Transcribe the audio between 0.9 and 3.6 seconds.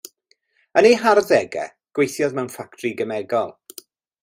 ei harddegau gweithiodd mewn ffatri gemegol.